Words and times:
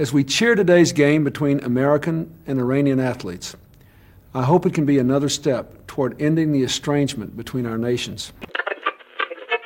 As 0.00 0.14
we 0.14 0.24
cheer 0.24 0.54
today's 0.54 0.92
game 0.92 1.24
between 1.24 1.60
American 1.62 2.32
and 2.46 2.58
Iranian 2.58 2.98
athletes, 2.98 3.54
I 4.34 4.44
hope 4.44 4.64
it 4.64 4.72
can 4.72 4.86
be 4.86 4.98
another 4.98 5.28
step 5.28 5.86
toward 5.86 6.16
ending 6.18 6.52
the 6.52 6.62
estrangement 6.62 7.36
between 7.36 7.66
our 7.66 7.76
nations. 7.76 8.32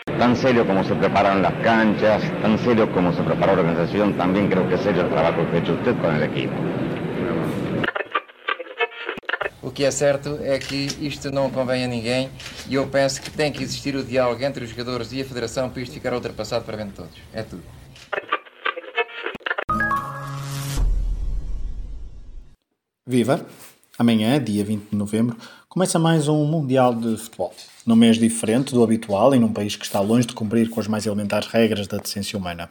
Tan 0.07 0.35
serio 0.35 0.67
como 0.67 0.83
se 0.83 0.97
preparan 0.97 1.41
las 1.41 1.55
canchas, 1.63 2.21
tan 2.43 2.59
serio 2.59 2.93
como 2.93 3.13
se 3.13 3.23
prepara 3.23 3.55
la 3.55 3.61
organización, 3.61 4.15
también 4.15 4.51
creo 4.51 4.69
que 4.69 4.75
es 4.75 4.81
serio 4.81 5.03
el 5.03 5.11
trabajo 5.11 5.49
que 5.53 5.57
ha 5.57 5.61
hecho 5.61 5.75
usted 5.75 5.97
con 6.01 6.17
el 6.17 6.25
equipo. 6.25 6.55
O 9.63 9.71
que 9.71 9.85
é 9.85 9.93
certo 9.93 10.41
é 10.43 10.59
que 10.59 10.89
isto 11.01 11.31
não 11.31 11.49
convém 11.49 11.85
a 11.85 11.87
ninguém 11.87 12.29
e 12.69 12.75
eu 12.75 12.89
penso 12.89 13.23
que 13.23 13.31
tem 13.31 13.53
que 13.53 13.63
existir 13.63 13.95
o 13.95 14.03
diálogo 14.03 14.43
entre 14.43 14.65
os 14.65 14.71
jogadores 14.71 15.13
e 15.13 15.23
a 15.23 15.25
Federação 15.25 15.71
para 15.71 15.81
isto 15.81 15.95
ficar 15.95 16.13
ultrapassado 16.13 16.65
para 16.65 16.77
bem 16.77 16.89
de 16.89 16.93
todos. 16.95 17.17
É 17.33 17.45
tudo. 17.45 17.63
Viva! 23.07 23.45
Amanhã, 23.99 24.43
dia 24.43 24.65
20 24.65 24.89
de 24.89 24.97
novembro, 24.97 25.37
começa 25.69 25.99
mais 25.99 26.27
um 26.27 26.43
Mundial 26.47 26.95
de 26.95 27.19
Futebol. 27.19 27.53
Num 27.85 27.95
mês 27.95 28.17
diferente 28.17 28.73
do 28.73 28.83
habitual 28.83 29.35
e 29.35 29.39
num 29.39 29.53
país 29.53 29.77
que 29.77 29.85
está 29.85 30.01
longe 30.01 30.27
de 30.27 30.33
cumprir 30.33 30.71
com 30.71 30.81
as 30.81 30.89
mais 30.89 31.05
elementares 31.05 31.49
regras 31.49 31.87
da 31.87 31.99
decência 31.99 32.39
humana. 32.39 32.67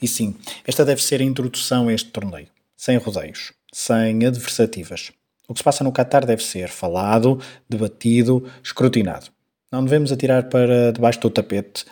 E 0.00 0.06
sim, 0.06 0.36
esta 0.66 0.84
deve 0.84 1.02
ser 1.02 1.22
a 1.22 1.24
introdução 1.24 1.88
a 1.88 1.94
este 1.94 2.10
torneio. 2.10 2.48
Sem 2.76 2.98
rodeios, 2.98 3.54
sem 3.72 4.26
adversativas. 4.26 5.10
O 5.48 5.54
que 5.54 5.60
se 5.60 5.64
passa 5.64 5.82
no 5.82 5.90
Qatar 5.90 6.26
deve 6.26 6.42
ser 6.44 6.68
falado, 6.68 7.40
debatido, 7.66 8.44
escrutinado. 8.62 9.28
Não 9.72 9.82
devemos 9.82 10.12
atirar 10.12 10.50
para 10.50 10.92
debaixo 10.92 11.18
do 11.20 11.30
tapete, 11.30 11.86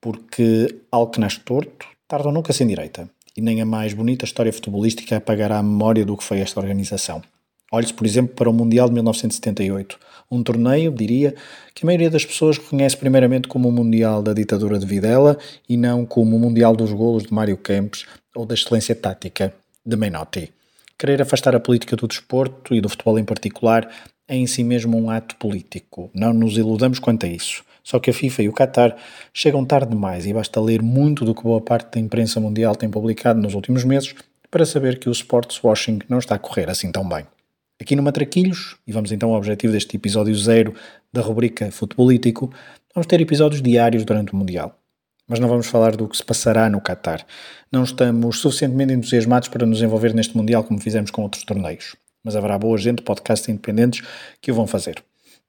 porque 0.00 0.80
algo 0.90 1.12
que 1.12 1.20
nasce 1.20 1.40
torto, 1.40 1.86
tarda 2.08 2.32
nunca 2.32 2.54
sem 2.54 2.66
direita. 2.66 3.06
E 3.36 3.42
nem 3.42 3.60
a 3.60 3.66
mais 3.66 3.92
bonita 3.92 4.24
história 4.24 4.52
futebolística 4.52 5.18
apagará 5.18 5.58
a 5.58 5.62
memória 5.62 6.06
do 6.06 6.16
que 6.16 6.24
foi 6.24 6.40
esta 6.40 6.58
organização. 6.58 7.22
Olhe-se, 7.74 7.92
por 7.92 8.06
exemplo, 8.06 8.36
para 8.36 8.48
o 8.48 8.52
Mundial 8.52 8.86
de 8.86 8.94
1978, 8.94 9.98
um 10.30 10.44
torneio, 10.44 10.92
diria, 10.92 11.34
que 11.74 11.84
a 11.84 11.86
maioria 11.86 12.08
das 12.08 12.24
pessoas 12.24 12.56
reconhece 12.56 12.96
primeiramente 12.96 13.48
como 13.48 13.68
o 13.68 13.72
Mundial 13.72 14.22
da 14.22 14.32
ditadura 14.32 14.78
de 14.78 14.86
Videla 14.86 15.36
e 15.68 15.76
não 15.76 16.06
como 16.06 16.36
o 16.36 16.38
Mundial 16.38 16.76
dos 16.76 16.92
golos 16.92 17.24
de 17.24 17.34
Mário 17.34 17.56
Kempes 17.56 18.06
ou 18.32 18.46
da 18.46 18.54
excelência 18.54 18.94
tática 18.94 19.52
de 19.84 19.96
Menotti. 19.96 20.52
Querer 20.96 21.20
afastar 21.20 21.56
a 21.56 21.58
política 21.58 21.96
do 21.96 22.06
desporto 22.06 22.76
e 22.76 22.80
do 22.80 22.88
futebol 22.88 23.18
em 23.18 23.24
particular 23.24 23.90
é 24.28 24.36
em 24.36 24.46
si 24.46 24.62
mesmo 24.62 24.96
um 24.96 25.10
ato 25.10 25.34
político. 25.34 26.12
Não 26.14 26.32
nos 26.32 26.56
iludamos 26.56 27.00
quanto 27.00 27.26
a 27.26 27.28
isso. 27.28 27.64
Só 27.82 27.98
que 27.98 28.10
a 28.10 28.14
FIFA 28.14 28.44
e 28.44 28.48
o 28.48 28.52
Qatar 28.52 28.96
chegam 29.32 29.64
tarde 29.64 29.90
demais 29.90 30.26
e 30.26 30.32
basta 30.32 30.60
ler 30.60 30.80
muito 30.80 31.24
do 31.24 31.34
que 31.34 31.42
boa 31.42 31.60
parte 31.60 31.94
da 31.94 32.00
imprensa 32.00 32.38
mundial 32.38 32.76
tem 32.76 32.88
publicado 32.88 33.40
nos 33.40 33.54
últimos 33.54 33.82
meses 33.82 34.14
para 34.48 34.64
saber 34.64 35.00
que 35.00 35.08
o 35.08 35.12
sports 35.12 35.58
washing 35.60 35.98
não 36.08 36.20
está 36.20 36.36
a 36.36 36.38
correr 36.38 36.70
assim 36.70 36.92
tão 36.92 37.06
bem. 37.08 37.26
Aqui 37.80 37.96
no 37.96 38.04
Matraquilhos, 38.04 38.76
e 38.86 38.92
vamos 38.92 39.10
então 39.10 39.30
ao 39.30 39.36
objetivo 39.36 39.72
deste 39.72 39.96
episódio 39.96 40.34
zero 40.36 40.74
da 41.12 41.20
rubrica 41.20 41.72
Futebolítico, 41.72 42.52
vamos 42.94 43.06
ter 43.08 43.20
episódios 43.20 43.60
diários 43.60 44.04
durante 44.04 44.32
o 44.32 44.36
Mundial. 44.36 44.78
Mas 45.26 45.40
não 45.40 45.48
vamos 45.48 45.66
falar 45.66 45.96
do 45.96 46.08
que 46.08 46.16
se 46.16 46.24
passará 46.24 46.70
no 46.70 46.80
Qatar. 46.80 47.26
Não 47.72 47.82
estamos 47.82 48.38
suficientemente 48.38 48.92
entusiasmados 48.92 49.48
para 49.48 49.66
nos 49.66 49.82
envolver 49.82 50.14
neste 50.14 50.36
Mundial 50.36 50.62
como 50.62 50.80
fizemos 50.80 51.10
com 51.10 51.22
outros 51.22 51.42
torneios. 51.42 51.96
Mas 52.22 52.36
haverá 52.36 52.56
boa 52.56 52.78
gente, 52.78 53.02
podcasts 53.02 53.48
independentes, 53.48 54.06
que 54.40 54.52
o 54.52 54.54
vão 54.54 54.68
fazer. 54.68 55.02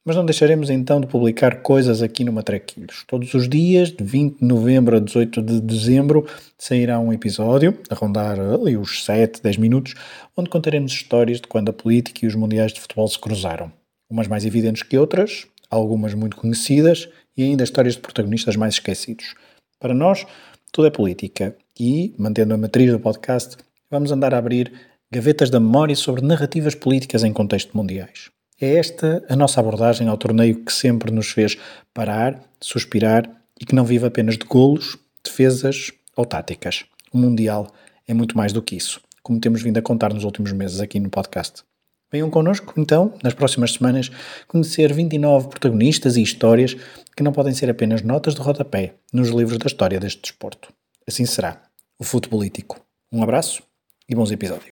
Mas 0.06 0.16
não 0.16 0.24
deixaremos 0.24 0.70
então 0.70 1.02
de 1.02 1.08
publicar 1.08 1.64
coisas 1.64 2.04
aqui 2.04 2.24
no 2.24 2.32
Matraquilhos. 2.32 3.04
Todos 3.08 3.34
os 3.34 3.50
dias, 3.50 3.90
de 3.90 4.04
20 4.04 4.38
de 4.38 4.46
novembro 4.46 4.98
a 4.98 5.00
18 5.00 5.42
de 5.42 5.60
dezembro, 5.60 6.28
sairá 6.60 7.00
um 7.00 7.12
episódio, 7.12 7.76
a 7.90 7.96
rondar 7.96 8.40
ali 8.40 8.78
os 8.78 9.04
7, 9.04 9.42
10 9.42 9.58
minutos, 9.58 9.96
onde 10.38 10.48
contaremos 10.48 10.92
histórias 10.92 11.42
de 11.42 11.48
quando 11.48 11.70
a 11.70 11.74
política 11.74 12.24
e 12.24 12.28
os 12.28 12.36
mundiais 12.36 12.72
de 12.72 12.80
futebol 12.80 13.08
se 13.08 13.18
cruzaram. 13.18 13.72
Umas 14.08 14.28
mais 14.28 14.46
evidentes 14.46 14.84
que 14.84 14.96
outras, 14.96 15.48
algumas 15.72 16.14
muito 16.14 16.38
conhecidas 16.38 17.10
e 17.36 17.42
ainda 17.42 17.64
histórias 17.64 17.96
de 17.96 18.02
protagonistas 18.02 18.56
mais 18.56 18.76
esquecidos. 18.76 19.34
Para 19.80 19.96
nós, 19.96 20.24
tudo 20.72 20.86
é 20.86 20.92
política 20.92 21.58
e, 21.80 22.14
mantendo 22.16 22.54
a 22.54 22.58
matriz 22.58 22.92
do 22.92 23.00
podcast, 23.00 23.58
vamos 23.90 24.12
andar 24.12 24.36
a 24.36 24.38
abrir 24.38 24.72
gavetas 25.12 25.50
da 25.50 25.60
memória 25.60 25.96
sobre 25.96 26.22
narrativas 26.22 26.76
políticas 26.76 27.24
em 27.24 27.34
contexto 27.34 27.76
mundiais. 27.76 28.30
É 28.60 28.76
esta 28.76 29.24
a 29.28 29.36
nossa 29.36 29.60
abordagem 29.60 30.08
ao 30.08 30.18
torneio 30.18 30.64
que 30.64 30.72
sempre 30.72 31.12
nos 31.12 31.30
fez 31.30 31.58
parar, 31.94 32.42
suspirar 32.62 33.30
e 33.60 33.66
que 33.66 33.76
não 33.76 33.84
vive 33.84 34.06
apenas 34.06 34.38
de 34.38 34.46
golos, 34.46 34.98
defesas 35.24 35.92
ou 36.16 36.26
táticas. 36.26 36.86
O 37.12 37.18
Mundial 37.18 37.68
é 38.08 38.14
muito 38.14 38.38
mais 38.38 38.54
do 38.54 38.62
que 38.62 38.76
isso, 38.76 39.02
como 39.22 39.40
temos 39.40 39.62
vindo 39.62 39.78
a 39.78 39.82
contar 39.82 40.14
nos 40.14 40.24
últimos 40.24 40.54
meses 40.54 40.80
aqui 40.80 41.00
no 41.00 41.10
podcast. 41.10 41.64
Venham 42.12 42.30
connosco, 42.30 42.74
então, 42.78 43.14
nas 43.22 43.34
próximas 43.34 43.74
semanas, 43.74 44.10
conhecer 44.48 44.94
29 44.94 45.50
protagonistas 45.50 46.16
e 46.16 46.22
histórias 46.22 46.78
que 47.16 47.24
não 47.24 47.34
podem 47.34 47.54
ser 47.54 47.70
apenas 47.70 48.02
notas 48.02 48.36
de 48.36 48.42
rodapé 48.42 48.94
nos 49.12 49.30
livros 49.30 49.58
da 49.58 49.68
história 49.68 50.00
deste 50.00 50.22
desporto. 50.22 50.72
Assim 51.06 51.26
será. 51.26 51.62
O 52.00 52.04
Futebolítico. 52.04 52.80
Um 53.12 53.24
abraço 53.24 53.64
e 54.08 54.16
bons 54.16 54.32
episódios. 54.32 54.70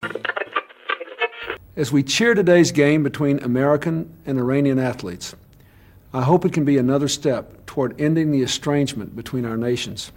As 1.75 1.91
we 1.91 2.03
cheer 2.03 2.35
today's 2.35 2.72
game 2.72 3.01
between 3.01 3.41
American 3.41 4.07
and 4.28 4.38
Iranian 4.38 4.78
athletes, 4.78 5.34
I 6.13 6.22
hope 6.22 6.45
it 6.45 6.53
can 6.53 6.66
be 6.66 6.78
another 6.78 7.07
step 7.07 7.66
toward 7.66 8.00
ending 8.00 8.29
the 8.29 8.44
estrangement 8.44 9.16
between 9.16 9.44
our 9.44 9.57
nations. 9.57 10.11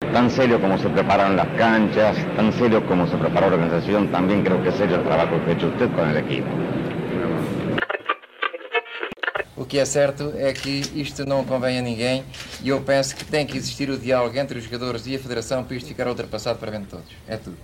Tan 0.00 0.30
serio 0.30 0.60
como 0.60 0.78
se 0.78 0.88
preparan 0.90 1.34
las 1.34 1.48
canchas, 1.58 2.16
tan 2.36 2.52
serio 2.52 2.86
como 2.86 3.08
se 3.08 3.16
prepara 3.16 3.48
la 3.48 3.56
organización, 3.56 4.12
también 4.12 4.44
creo 4.44 4.62
que 4.62 4.68
es 4.68 4.76
serio 4.76 4.98
el 4.98 5.02
trabajo 5.02 5.44
que 5.44 5.50
ha 5.50 5.54
hecho 5.54 5.66
usted 5.66 5.90
con 5.90 6.08
el 6.08 6.16
equipo. 6.16 6.46
O 9.56 9.64
que 9.64 9.78
é 9.78 9.84
certo 9.84 10.32
é 10.36 10.52
que 10.52 10.82
isto 10.94 11.26
não 11.26 11.44
convém 11.44 11.80
a 11.80 11.82
ninguém 11.82 12.22
e 12.62 12.68
eu 12.68 12.80
penso 12.80 13.16
que 13.16 13.24
tem 13.24 13.44
que 13.44 13.56
existir 13.56 13.90
o 13.90 13.98
diálogo 13.98 14.38
entre 14.38 14.56
os 14.56 14.64
jogadores 14.64 15.04
e 15.08 15.16
a 15.16 15.18
Federação 15.18 15.64
para 15.64 15.74
isto 15.74 15.88
ficar 15.88 16.06
ultrapassado 16.06 16.60
para 16.60 16.70
bem 16.70 16.82
de 16.82 16.86
todos. 16.86 17.10
É 17.26 17.36
tudo. 17.36 17.56